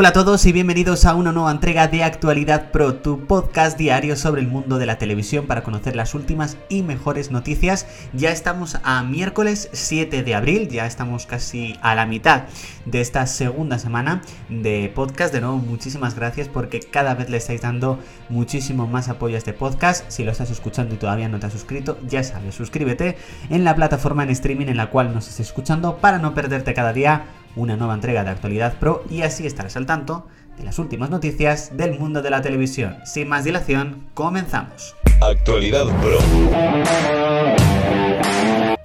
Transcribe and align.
Hola 0.00 0.10
a 0.10 0.12
todos 0.12 0.46
y 0.46 0.52
bienvenidos 0.52 1.06
a 1.06 1.16
una 1.16 1.32
nueva 1.32 1.50
entrega 1.50 1.88
de 1.88 2.04
Actualidad 2.04 2.70
Pro, 2.70 2.94
tu 2.94 3.26
podcast 3.26 3.76
diario 3.76 4.14
sobre 4.14 4.40
el 4.40 4.46
mundo 4.46 4.78
de 4.78 4.86
la 4.86 4.96
televisión 4.96 5.48
para 5.48 5.64
conocer 5.64 5.96
las 5.96 6.14
últimas 6.14 6.56
y 6.68 6.82
mejores 6.82 7.32
noticias. 7.32 7.84
Ya 8.12 8.30
estamos 8.30 8.78
a 8.84 9.02
miércoles 9.02 9.68
7 9.72 10.22
de 10.22 10.34
abril, 10.36 10.68
ya 10.68 10.86
estamos 10.86 11.26
casi 11.26 11.76
a 11.82 11.96
la 11.96 12.06
mitad 12.06 12.44
de 12.84 13.00
esta 13.00 13.26
segunda 13.26 13.80
semana 13.80 14.22
de 14.48 14.88
podcast. 14.94 15.34
De 15.34 15.40
nuevo, 15.40 15.56
muchísimas 15.56 16.14
gracias 16.14 16.46
porque 16.46 16.78
cada 16.78 17.16
vez 17.16 17.28
le 17.28 17.38
estáis 17.38 17.62
dando 17.62 17.98
muchísimo 18.28 18.86
más 18.86 19.08
apoyo 19.08 19.34
a 19.34 19.38
este 19.38 19.52
podcast. 19.52 20.08
Si 20.12 20.22
lo 20.22 20.30
estás 20.30 20.52
escuchando 20.52 20.94
y 20.94 20.98
todavía 20.98 21.28
no 21.28 21.40
te 21.40 21.46
has 21.46 21.52
suscrito, 21.52 21.98
ya 22.06 22.22
sabes, 22.22 22.54
suscríbete 22.54 23.16
en 23.50 23.64
la 23.64 23.74
plataforma 23.74 24.22
en 24.22 24.30
streaming 24.30 24.68
en 24.68 24.76
la 24.76 24.90
cual 24.90 25.12
nos 25.12 25.26
estés 25.26 25.48
escuchando 25.48 25.96
para 25.96 26.20
no 26.20 26.34
perderte 26.34 26.72
cada 26.72 26.92
día 26.92 27.24
una 27.56 27.76
nueva 27.76 27.94
entrega 27.94 28.24
de 28.24 28.30
Actualidad 28.30 28.78
Pro 28.78 29.04
y 29.10 29.22
así 29.22 29.46
estarás 29.46 29.76
al 29.76 29.86
tanto 29.86 30.26
de 30.56 30.64
las 30.64 30.78
últimas 30.78 31.10
noticias 31.10 31.76
del 31.76 31.98
mundo 31.98 32.22
de 32.22 32.30
la 32.30 32.42
televisión. 32.42 32.96
Sin 33.04 33.28
más 33.28 33.44
dilación, 33.44 34.08
comenzamos. 34.14 34.96
Actualidad 35.20 35.86
Pro. 36.00 36.18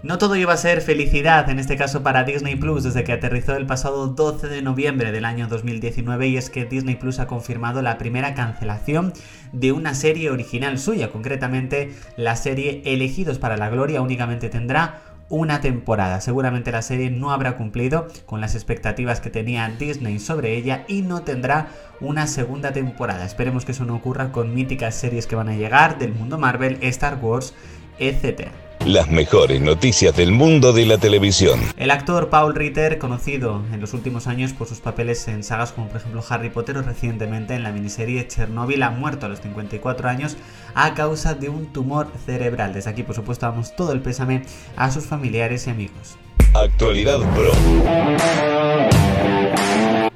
No 0.04 0.18
todo 0.18 0.36
iba 0.36 0.52
a 0.52 0.58
ser 0.58 0.82
felicidad, 0.82 1.50
en 1.50 1.60
este 1.60 1.78
caso 1.78 2.04
para 2.04 2.26
Disney 2.26 2.58
Plus, 2.58 2.84
desde 2.84 3.06
que 3.06 3.14
aterrizó 3.14 3.56
el 3.56 3.66
pasado 3.66 4.08
12 4.08 4.50
de 4.50 4.62
noviembre 4.62 5.14
del 5.14 5.24
año 5.24 5.48
2019 5.48 6.28
y 6.28 6.36
es 6.36 6.50
que 6.50 6.66
Disney 6.66 6.96
Plus 6.96 7.20
ha 7.20 7.28
confirmado 7.28 7.82
la 7.82 7.98
primera 7.98 8.34
cancelación 8.34 9.14
de 9.54 9.72
una 9.72 9.94
serie 9.94 10.30
original 10.30 10.78
suya, 10.78 11.10
concretamente 11.10 11.94
la 12.18 12.36
serie 12.36 12.82
Elegidos 12.84 13.40
para 13.40 13.56
la 13.56 13.70
Gloria 13.70 14.02
únicamente 14.02 14.50
tendrá 14.50 15.00
una 15.30 15.62
temporada. 15.62 16.22
Seguramente 16.22 16.72
la 16.72 16.82
serie 16.82 17.10
no 17.10 17.32
habrá 17.32 17.58
cumplido 17.58 18.08
con 18.26 18.42
las 18.42 18.56
expectativas 18.56 19.20
que 19.20 19.30
tenía 19.30 19.68
Disney 19.70 20.20
sobre 20.20 20.56
ella 20.56 20.86
y 20.88 21.02
no 21.02 21.22
tendrá 21.22 21.68
una 22.02 22.28
segunda 22.28 22.74
temporada. 22.74 23.26
Esperemos 23.26 23.66
que 23.66 23.72
eso 23.72 23.86
no 23.86 23.96
ocurra 23.96 24.32
con 24.32 24.54
míticas 24.54 24.96
series 24.96 25.28
que 25.28 25.36
van 25.36 25.50
a 25.50 25.56
llegar 25.56 25.98
del 25.98 26.14
mundo 26.14 26.38
Marvel, 26.38 26.78
Star 26.82 27.20
Wars, 27.22 27.54
etc. 28.00 28.50
Las 28.86 29.10
mejores 29.10 29.62
noticias 29.62 30.14
del 30.16 30.34
mundo 30.34 30.74
de 30.74 30.86
la 30.86 30.98
televisión. 30.98 31.62
El 31.78 31.90
actor 31.90 32.30
Paul 32.30 32.54
Ritter, 32.54 32.98
conocido 32.98 33.62
en 33.72 33.80
los 33.80 33.94
últimos 33.94 34.28
años 34.28 34.52
por 34.52 34.68
sus 34.68 34.82
papeles 34.82 35.26
en 35.30 35.44
sagas 35.44 35.72
como 35.72 35.88
por 35.88 35.98
ejemplo 35.98 36.22
Harry 36.28 36.50
Potter 36.50 36.78
o 36.78 36.82
recientemente 36.82 37.56
en 37.56 37.64
la 37.64 37.72
miniserie 37.72 38.28
Chernobyl, 38.28 38.84
ha 38.84 38.90
muerto 38.90 39.26
a 39.26 39.30
los 39.30 39.40
54 39.40 40.10
años 40.10 40.36
a 40.76 40.94
causa 40.96 41.34
de 41.34 41.48
un 41.48 41.68
tumor 41.68 42.08
cerebral. 42.26 42.74
Desde 42.74 42.90
aquí, 42.90 43.04
por 43.04 43.16
supuesto, 43.16 43.46
damos 43.46 43.74
todo 43.74 43.94
el 43.94 44.02
pésame 44.02 44.42
a 44.76 44.92
sus 44.92 45.06
familiares 45.06 45.66
y 45.68 45.70
amigos. 45.70 46.18
Actualidad 46.54 47.20
Pro. 47.34 47.52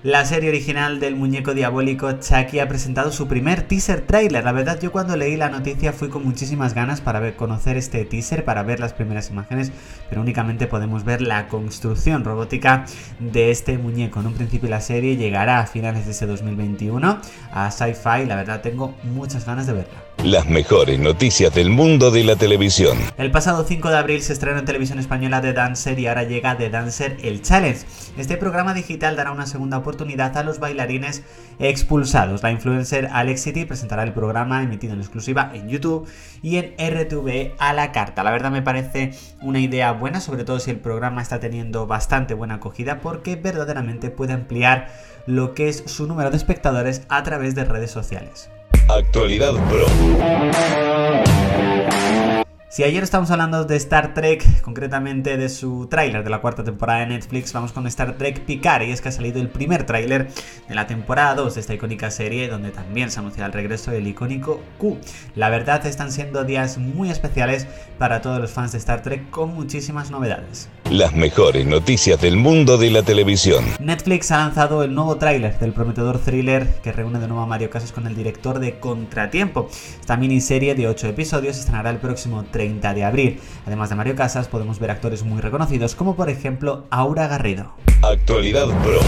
La 0.03 0.25
serie 0.25 0.49
original 0.49 0.99
del 0.99 1.15
muñeco 1.15 1.55
diabólico 1.55 2.11
Chucky 2.11 2.59
ha 2.59 2.67
presentado 2.67 3.11
su 3.11 3.27
primer 3.27 3.63
teaser 3.63 4.01
trailer. 4.01 4.43
La 4.43 4.51
verdad, 4.51 4.79
yo 4.79 4.91
cuando 4.91 5.17
leí 5.17 5.35
la 5.35 5.49
noticia 5.49 5.91
fui 5.91 6.07
con 6.07 6.23
muchísimas 6.23 6.75
ganas 6.75 7.01
para 7.01 7.19
ver, 7.19 7.35
conocer 7.35 7.77
este 7.77 8.05
teaser, 8.05 8.45
para 8.45 8.61
ver 8.61 8.79
las 8.79 8.93
primeras 8.93 9.31
imágenes, 9.31 9.71
pero 10.07 10.21
únicamente 10.21 10.67
podemos 10.67 11.03
ver 11.03 11.23
la 11.23 11.47
construcción 11.47 12.23
robótica 12.23 12.85
de 13.19 13.49
este 13.49 13.79
muñeco. 13.79 14.19
En 14.19 14.27
un 14.27 14.33
principio 14.35 14.69
la 14.69 14.81
serie 14.81 15.17
llegará 15.17 15.61
a 15.61 15.65
finales 15.65 16.05
de 16.05 16.11
ese 16.11 16.27
2021 16.27 17.19
a 17.51 17.71
Sci-Fi. 17.71 18.27
La 18.27 18.35
verdad, 18.35 18.61
tengo 18.61 18.93
muchas 19.01 19.47
ganas 19.47 19.65
de 19.65 19.73
verla. 19.73 20.07
Las 20.23 20.47
mejores 20.47 20.99
noticias 20.99 21.53
del 21.53 21.69
mundo 21.69 22.11
de 22.11 22.23
la 22.23 22.35
televisión. 22.35 22.97
El 23.17 23.31
pasado 23.31 23.65
5 23.67 23.89
de 23.89 23.97
abril 23.97 24.21
se 24.21 24.33
estrenó 24.33 24.59
en 24.59 24.65
televisión 24.65 24.99
española 24.99 25.41
The 25.41 25.53
Dancer 25.53 25.97
y 25.99 26.07
ahora 26.07 26.23
llega 26.23 26.57
The 26.57 26.69
Dancer 26.69 27.17
El 27.23 27.41
Challenge. 27.41 27.79
Este 28.17 28.37
programa 28.37 28.73
digital 28.73 29.15
dará 29.15 29.31
una 29.31 29.45
segunda 29.45 29.77
oportunidad 29.87 30.35
a 30.35 30.43
los 30.43 30.59
bailarines 30.59 31.23
expulsados. 31.59 32.43
La 32.43 32.51
influencer 32.51 33.07
Alex 33.13 33.41
City 33.41 33.63
presentará 33.63 34.03
el 34.03 34.11
programa 34.11 34.61
emitido 34.61 34.93
en 34.93 34.99
exclusiva 34.99 35.49
en 35.53 35.69
YouTube 35.69 36.07
y 36.41 36.57
en 36.57 36.73
RTV 36.77 37.53
a 37.57 37.71
la 37.71 37.93
carta. 37.93 38.23
La 38.23 38.31
verdad 38.31 38.51
me 38.51 38.61
parece 38.61 39.11
una 39.41 39.59
idea 39.59 39.93
buena, 39.93 40.19
sobre 40.19 40.43
todo 40.43 40.59
si 40.59 40.71
el 40.71 40.79
programa 40.79 41.21
está 41.21 41.39
teniendo 41.39 41.87
bastante 41.87 42.33
buena 42.33 42.55
acogida 42.55 42.99
porque 42.99 43.37
verdaderamente 43.37 44.09
puede 44.09 44.33
ampliar 44.33 44.89
lo 45.25 45.53
que 45.53 45.69
es 45.69 45.83
su 45.85 46.05
número 46.05 46.31
de 46.31 46.37
espectadores 46.37 47.03
a 47.07 47.23
través 47.23 47.55
de 47.55 47.63
redes 47.63 47.91
sociales. 47.91 48.49
Actualidad 48.89 49.53
Pro. 49.69 49.85
Si 52.77 52.83
ayer 52.83 53.01
estamos 53.01 53.31
hablando 53.31 53.65
de 53.65 53.75
Star 53.75 54.13
Trek, 54.13 54.61
concretamente 54.61 55.35
de 55.35 55.49
su 55.49 55.87
tráiler 55.87 56.23
de 56.23 56.29
la 56.29 56.41
cuarta 56.41 56.63
temporada 56.63 56.99
de 56.99 57.07
Netflix, 57.07 57.51
vamos 57.51 57.73
con 57.73 57.87
Star 57.87 58.19
Trek 58.19 58.41
Picard 58.41 58.83
y 58.83 58.91
es 58.91 59.01
que 59.01 59.09
ha 59.09 59.11
salido 59.11 59.41
el 59.41 59.49
primer 59.49 59.83
tráiler 59.87 60.27
de 60.69 60.75
la 60.75 60.85
temporada 60.85 61.33
2 61.33 61.55
de 61.55 61.61
esta 61.61 61.73
icónica 61.73 62.11
serie 62.11 62.47
donde 62.47 62.69
también 62.69 63.09
se 63.09 63.19
anuncia 63.19 63.47
el 63.47 63.51
regreso 63.51 63.89
del 63.89 64.05
icónico 64.05 64.61
Q. 64.77 64.99
La 65.33 65.49
verdad 65.49 65.83
están 65.87 66.11
siendo 66.11 66.43
días 66.43 66.77
muy 66.77 67.09
especiales 67.09 67.65
para 67.97 68.21
todos 68.21 68.39
los 68.39 68.51
fans 68.51 68.73
de 68.73 68.77
Star 68.77 69.01
Trek 69.01 69.27
con 69.31 69.55
muchísimas 69.55 70.11
novedades. 70.11 70.69
Las 70.91 71.13
mejores 71.13 71.65
noticias 71.65 72.21
del 72.21 72.37
mundo 72.37 72.77
de 72.77 72.89
la 72.89 73.03
televisión. 73.03 73.65
Netflix 73.81 74.31
ha 74.31 74.37
lanzado 74.37 74.83
el 74.83 74.95
nuevo 74.95 75.17
tráiler 75.17 75.59
del 75.59 75.73
prometedor 75.73 76.17
thriller 76.17 76.75
que 76.81 76.93
reúne 76.93 77.19
de 77.19 77.27
nuevo 77.27 77.43
a 77.43 77.45
Mario 77.45 77.69
Casas 77.69 77.91
con 77.91 78.07
el 78.07 78.15
director 78.15 78.59
de 78.59 78.79
Contratiempo. 78.79 79.69
Esta 79.99 80.15
miniserie 80.15 80.75
de 80.75 80.87
8 80.87 81.07
episodios 81.07 81.57
estrenará 81.57 81.89
el 81.89 81.97
próximo 81.97 82.45
30 82.45 82.93
de 82.93 83.03
abril. 83.03 83.41
Además 83.65 83.89
de 83.89 83.95
Mario 83.95 84.15
Casas, 84.15 84.47
podemos 84.47 84.79
ver 84.79 84.91
actores 84.91 85.23
muy 85.23 85.41
reconocidos 85.41 85.93
como 85.93 86.15
por 86.15 86.29
ejemplo 86.29 86.85
Aura 86.89 87.27
Garrido. 87.27 87.73
Actualidad 88.01 88.67
Pro. 88.81 89.01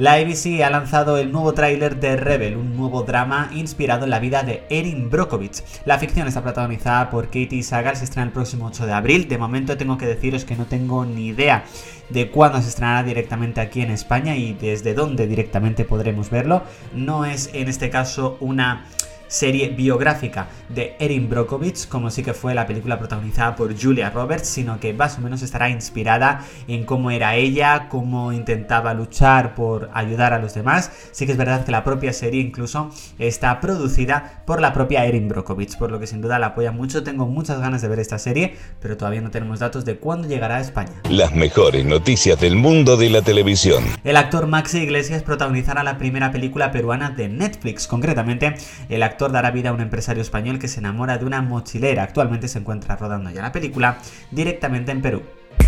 La 0.00 0.14
ABC 0.14 0.62
ha 0.64 0.70
lanzado 0.70 1.18
el 1.18 1.30
nuevo 1.30 1.52
tráiler 1.52 2.00
de 2.00 2.16
Rebel, 2.16 2.56
un 2.56 2.74
nuevo 2.74 3.02
drama 3.02 3.50
inspirado 3.52 4.04
en 4.04 4.10
la 4.10 4.18
vida 4.18 4.42
de 4.42 4.62
Erin 4.70 5.10
Brockovich. 5.10 5.62
La 5.84 5.98
ficción 5.98 6.26
está 6.26 6.42
protagonizada 6.42 7.10
por 7.10 7.26
Katie 7.26 7.62
Sagal, 7.62 7.96
se 7.96 8.04
estrena 8.04 8.24
el 8.24 8.32
próximo 8.32 8.64
8 8.68 8.86
de 8.86 8.92
abril. 8.94 9.28
De 9.28 9.36
momento 9.36 9.76
tengo 9.76 9.98
que 9.98 10.06
deciros 10.06 10.46
que 10.46 10.56
no 10.56 10.64
tengo 10.64 11.04
ni 11.04 11.26
idea 11.26 11.64
de 12.08 12.30
cuándo 12.30 12.62
se 12.62 12.70
estrenará 12.70 13.02
directamente 13.02 13.60
aquí 13.60 13.82
en 13.82 13.90
España 13.90 14.36
y 14.36 14.54
desde 14.54 14.94
dónde 14.94 15.26
directamente 15.26 15.84
podremos 15.84 16.30
verlo. 16.30 16.62
No 16.94 17.26
es 17.26 17.50
en 17.52 17.68
este 17.68 17.90
caso 17.90 18.38
una 18.40 18.86
serie 19.30 19.68
biográfica 19.68 20.48
de 20.68 20.96
Erin 20.98 21.30
Brockovich, 21.30 21.88
como 21.88 22.10
sí 22.10 22.22
que 22.22 22.34
fue 22.34 22.52
la 22.52 22.66
película 22.66 22.98
protagonizada 22.98 23.54
por 23.54 23.80
Julia 23.80 24.10
Roberts, 24.10 24.48
sino 24.48 24.80
que 24.80 24.92
más 24.92 25.16
o 25.18 25.20
menos 25.20 25.42
estará 25.42 25.70
inspirada 25.70 26.44
en 26.66 26.84
cómo 26.84 27.10
era 27.10 27.36
ella, 27.36 27.88
cómo 27.88 28.32
intentaba 28.32 28.92
luchar 28.92 29.54
por 29.54 29.88
ayudar 29.94 30.32
a 30.32 30.40
los 30.40 30.52
demás. 30.52 30.90
Sí 31.12 31.26
que 31.26 31.32
es 31.32 31.38
verdad 31.38 31.64
que 31.64 31.70
la 31.70 31.84
propia 31.84 32.12
serie 32.12 32.42
incluso 32.42 32.90
está 33.18 33.60
producida 33.60 34.42
por 34.46 34.60
la 34.60 34.72
propia 34.72 35.06
Erin 35.06 35.28
Brockovich, 35.28 35.78
por 35.78 35.92
lo 35.92 36.00
que 36.00 36.08
sin 36.08 36.20
duda 36.20 36.40
la 36.40 36.48
apoya 36.48 36.72
mucho. 36.72 37.04
Tengo 37.04 37.26
muchas 37.26 37.60
ganas 37.60 37.82
de 37.82 37.88
ver 37.88 38.00
esta 38.00 38.18
serie, 38.18 38.56
pero 38.80 38.96
todavía 38.96 39.20
no 39.20 39.30
tenemos 39.30 39.60
datos 39.60 39.84
de 39.84 39.96
cuándo 39.96 40.26
llegará 40.26 40.56
a 40.56 40.60
España. 40.60 40.90
Las 41.08 41.32
mejores 41.32 41.84
noticias 41.84 42.40
del 42.40 42.56
mundo 42.56 42.96
de 42.96 43.10
la 43.10 43.22
televisión. 43.22 43.84
El 44.02 44.16
actor 44.16 44.48
Maxi 44.48 44.78
Iglesias 44.78 45.22
protagonizará 45.22 45.84
la 45.84 45.98
primera 45.98 46.32
película 46.32 46.72
peruana 46.72 47.10
de 47.10 47.28
Netflix, 47.28 47.86
concretamente 47.86 48.54
el 48.88 49.02
actor 49.04 49.19
dará 49.28 49.50
vida 49.50 49.70
a 49.70 49.72
un 49.72 49.80
empresario 49.80 50.22
español 50.22 50.58
que 50.58 50.68
se 50.68 50.80
enamora 50.80 51.18
de 51.18 51.24
una 51.24 51.42
mochilera. 51.42 52.02
Actualmente 52.02 52.48
se 52.48 52.58
encuentra 52.58 52.96
rodando 52.96 53.30
ya 53.30 53.42
la 53.42 53.52
película 53.52 53.98
directamente 54.30 54.92
en 54.92 55.02
Perú. 55.02 55.22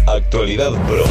Actualidad 0.07 0.73
Pro. 0.87 1.05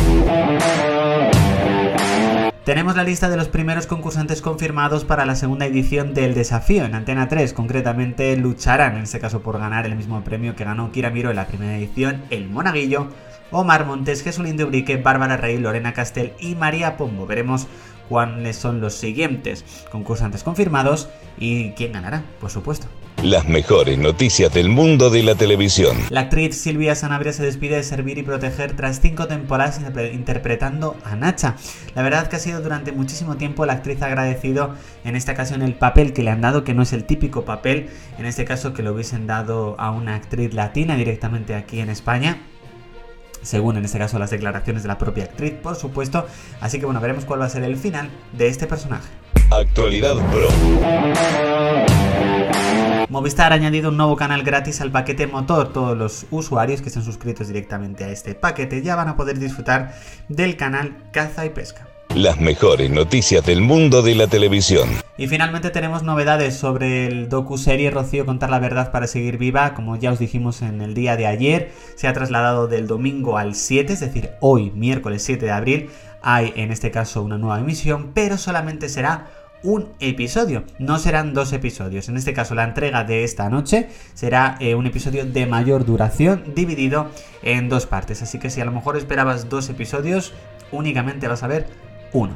Tenemos 2.63 2.95
la 2.95 3.03
lista 3.03 3.27
de 3.27 3.37
los 3.37 3.47
primeros 3.47 3.87
concursantes 3.87 4.41
confirmados 4.41 5.03
para 5.03 5.25
la 5.25 5.35
segunda 5.35 5.65
edición 5.65 6.13
del 6.13 6.35
desafío 6.35 6.85
en 6.85 6.93
Antena 6.93 7.27
3. 7.27 7.53
Concretamente 7.53 8.37
lucharán, 8.37 8.97
en 8.97 9.03
este 9.03 9.19
caso, 9.19 9.41
por 9.41 9.57
ganar 9.57 9.87
el 9.87 9.95
mismo 9.95 10.23
premio 10.23 10.55
que 10.55 10.63
ganó 10.63 10.91
Kira 10.91 11.09
Miro 11.09 11.31
en 11.31 11.37
la 11.37 11.47
primera 11.47 11.75
edición, 11.75 12.21
el 12.29 12.47
Monaguillo, 12.49 13.07
Omar 13.49 13.85
Montes, 13.85 14.23
Jesulín 14.23 14.57
de 14.57 14.65
Ubrique, 14.65 14.97
Bárbara 14.97 15.37
Rey, 15.37 15.57
Lorena 15.57 15.93
Castel 15.93 16.33
y 16.39 16.53
María 16.53 16.97
Pombo. 16.97 17.25
Veremos 17.25 17.67
cuáles 18.11 18.57
son 18.57 18.81
los 18.81 18.93
siguientes 18.93 19.63
concursantes 19.89 20.43
confirmados 20.43 21.07
y 21.39 21.69
quién 21.71 21.93
ganará, 21.93 22.25
por 22.41 22.49
supuesto. 22.49 22.87
Las 23.23 23.47
mejores 23.47 23.97
noticias 23.97 24.53
del 24.53 24.67
mundo 24.67 25.09
de 25.09 25.23
la 25.23 25.35
televisión. 25.35 25.95
La 26.09 26.21
actriz 26.21 26.57
Silvia 26.57 26.93
Sanabria 26.93 27.31
se 27.31 27.43
despide 27.43 27.77
de 27.77 27.83
servir 27.83 28.17
y 28.17 28.23
proteger 28.23 28.75
tras 28.75 28.99
cinco 28.99 29.27
temporadas 29.27 29.79
interpretando 30.11 30.97
a 31.05 31.15
Nacha. 31.15 31.55
La 31.95 32.01
verdad 32.01 32.27
que 32.27 32.35
ha 32.35 32.39
sido 32.39 32.59
durante 32.59 32.91
muchísimo 32.91 33.37
tiempo 33.37 33.65
la 33.65 33.73
actriz 33.73 34.01
agradecido 34.01 34.75
en 35.05 35.15
esta 35.15 35.31
ocasión 35.31 35.61
el 35.61 35.75
papel 35.75 36.11
que 36.11 36.21
le 36.21 36.31
han 36.31 36.41
dado, 36.41 36.65
que 36.65 36.73
no 36.73 36.81
es 36.81 36.91
el 36.91 37.05
típico 37.05 37.45
papel, 37.45 37.89
en 38.17 38.25
este 38.25 38.43
caso 38.43 38.73
que 38.73 38.83
lo 38.83 38.91
hubiesen 38.91 39.25
dado 39.25 39.79
a 39.79 39.91
una 39.91 40.15
actriz 40.15 40.53
latina 40.53 40.97
directamente 40.97 41.55
aquí 41.55 41.79
en 41.79 41.89
España 41.89 42.41
según 43.41 43.77
en 43.77 43.85
este 43.85 43.97
caso 43.97 44.19
las 44.19 44.31
declaraciones 44.31 44.83
de 44.83 44.87
la 44.87 44.97
propia 44.97 45.25
actriz, 45.25 45.53
por 45.53 45.75
supuesto. 45.75 46.25
Así 46.59 46.79
que 46.79 46.85
bueno, 46.85 46.99
veremos 46.99 47.25
cuál 47.25 47.41
va 47.41 47.45
a 47.45 47.49
ser 47.49 47.63
el 47.63 47.77
final 47.77 48.09
de 48.33 48.47
este 48.47 48.67
personaje. 48.67 49.09
Actualidad 49.51 50.15
Pro. 50.31 50.47
Movistar 53.09 53.51
ha 53.51 53.55
añadido 53.55 53.89
un 53.89 53.97
nuevo 53.97 54.15
canal 54.15 54.43
gratis 54.43 54.79
al 54.79 54.89
paquete 54.89 55.27
motor. 55.27 55.73
Todos 55.73 55.97
los 55.97 56.25
usuarios 56.31 56.81
que 56.81 56.87
estén 56.87 57.03
suscritos 57.03 57.49
directamente 57.49 58.05
a 58.05 58.09
este 58.09 58.35
paquete 58.35 58.81
ya 58.81 58.95
van 58.95 59.09
a 59.09 59.17
poder 59.17 59.37
disfrutar 59.37 59.93
del 60.29 60.55
canal 60.55 60.95
Caza 61.11 61.45
y 61.45 61.49
Pesca. 61.49 61.90
Las 62.15 62.41
mejores 62.41 62.91
noticias 62.91 63.45
del 63.45 63.61
mundo 63.61 64.01
de 64.01 64.15
la 64.15 64.27
televisión. 64.27 64.89
Y 65.17 65.27
finalmente 65.27 65.69
tenemos 65.69 66.03
novedades 66.03 66.57
sobre 66.57 67.07
el 67.07 67.29
docu-serie 67.29 67.89
Rocío 67.89 68.25
contar 68.25 68.49
la 68.49 68.59
verdad 68.59 68.91
para 68.91 69.07
seguir 69.07 69.37
viva. 69.37 69.73
Como 69.73 69.95
ya 69.95 70.11
os 70.11 70.19
dijimos 70.19 70.61
en 70.61 70.81
el 70.81 70.93
día 70.93 71.15
de 71.15 71.25
ayer, 71.25 71.71
se 71.95 72.09
ha 72.09 72.13
trasladado 72.13 72.67
del 72.67 72.85
domingo 72.85 73.37
al 73.37 73.55
7, 73.55 73.93
es 73.93 74.01
decir, 74.01 74.31
hoy, 74.41 74.71
miércoles 74.71 75.23
7 75.23 75.45
de 75.45 75.51
abril, 75.51 75.89
hay 76.21 76.51
en 76.57 76.71
este 76.71 76.91
caso 76.91 77.23
una 77.23 77.37
nueva 77.37 77.61
emisión, 77.61 78.11
pero 78.13 78.37
solamente 78.37 78.89
será 78.89 79.27
un 79.63 79.87
episodio, 80.01 80.65
no 80.79 80.99
serán 80.99 81.33
dos 81.33 81.53
episodios. 81.53 82.09
En 82.09 82.17
este 82.17 82.33
caso, 82.33 82.55
la 82.55 82.65
entrega 82.65 83.05
de 83.05 83.23
esta 83.23 83.49
noche 83.49 83.87
será 84.15 84.57
eh, 84.59 84.75
un 84.75 84.85
episodio 84.85 85.25
de 85.25 85.45
mayor 85.45 85.85
duración 85.85 86.43
dividido 86.55 87.07
en 87.41 87.69
dos 87.69 87.85
partes. 87.85 88.21
Así 88.21 88.37
que 88.37 88.49
si 88.49 88.59
a 88.59 88.65
lo 88.65 88.71
mejor 88.73 88.97
esperabas 88.97 89.47
dos 89.47 89.69
episodios, 89.69 90.33
únicamente 90.71 91.27
vas 91.27 91.43
a 91.43 91.47
ver 91.47 91.67
uno. 92.13 92.35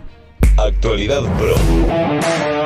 Actualidad 0.57 1.23
Pro. 1.37 2.64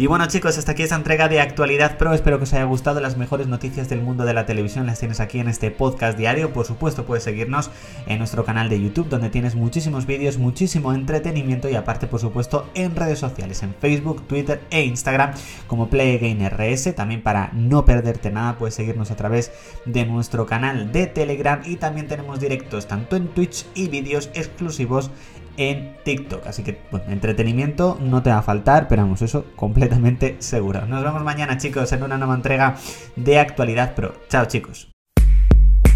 Y 0.00 0.06
bueno 0.06 0.24
chicos, 0.28 0.56
hasta 0.56 0.72
aquí 0.72 0.82
esta 0.82 0.96
entrega 0.96 1.28
de 1.28 1.42
Actualidad 1.42 1.98
Pro. 1.98 2.14
Espero 2.14 2.38
que 2.38 2.44
os 2.44 2.54
haya 2.54 2.64
gustado. 2.64 3.00
Las 3.00 3.18
mejores 3.18 3.48
noticias 3.48 3.90
del 3.90 4.00
mundo 4.00 4.24
de 4.24 4.32
la 4.32 4.46
televisión 4.46 4.86
las 4.86 4.98
tienes 4.98 5.20
aquí 5.20 5.40
en 5.40 5.48
este 5.48 5.70
podcast 5.70 6.16
diario. 6.16 6.54
Por 6.54 6.64
supuesto, 6.64 7.04
puedes 7.04 7.22
seguirnos 7.22 7.70
en 8.06 8.16
nuestro 8.16 8.46
canal 8.46 8.70
de 8.70 8.80
YouTube, 8.80 9.10
donde 9.10 9.28
tienes 9.28 9.56
muchísimos 9.56 10.06
vídeos, 10.06 10.38
muchísimo 10.38 10.94
entretenimiento 10.94 11.68
y 11.68 11.74
aparte, 11.74 12.06
por 12.06 12.18
supuesto, 12.18 12.70
en 12.72 12.96
redes 12.96 13.18
sociales, 13.18 13.62
en 13.62 13.74
Facebook, 13.74 14.26
Twitter 14.26 14.62
e 14.70 14.86
Instagram 14.86 15.34
como 15.66 15.90
PlayGameRS. 15.90 16.94
También 16.94 17.22
para 17.22 17.50
no 17.52 17.84
perderte 17.84 18.30
nada, 18.30 18.56
puedes 18.56 18.76
seguirnos 18.76 19.10
a 19.10 19.16
través 19.16 19.52
de 19.84 20.06
nuestro 20.06 20.46
canal 20.46 20.92
de 20.92 21.08
Telegram 21.08 21.60
y 21.62 21.76
también 21.76 22.08
tenemos 22.08 22.40
directos 22.40 22.88
tanto 22.88 23.16
en 23.16 23.28
Twitch 23.28 23.66
y 23.74 23.88
vídeos 23.88 24.30
exclusivos 24.32 25.10
en 25.56 25.96
TikTok. 26.04 26.46
Así 26.46 26.62
que, 26.62 26.80
bueno, 26.90 27.06
entretenimiento 27.10 27.98
no 28.00 28.22
te 28.22 28.30
va 28.30 28.38
a 28.38 28.42
faltar, 28.42 28.88
pero 28.88 29.02
vamos, 29.02 29.22
eso 29.22 29.46
completamente 29.56 30.36
seguro. 30.38 30.86
Nos 30.86 31.02
vemos 31.02 31.22
mañana, 31.22 31.58
chicos, 31.58 31.92
en 31.92 32.02
una 32.02 32.18
nueva 32.18 32.34
entrega 32.34 32.76
de 33.16 33.38
Actualidad 33.38 33.94
Pro. 33.94 34.14
Chao, 34.28 34.46
chicos. 34.46 34.88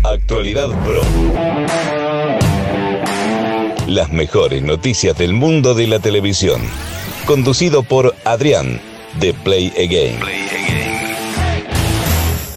Actualidad 0.02 0.68
Pro. 0.84 1.00
Las 3.86 4.12
mejores 4.12 4.62
noticias 4.62 5.16
del 5.16 5.32
mundo 5.32 5.74
de 5.74 5.86
la 5.86 5.98
televisión. 5.98 6.60
Conducido 7.26 7.82
por 7.82 8.14
Adrián, 8.24 8.80
de 9.20 9.34
Play 9.34 9.72
Again. 9.76 10.43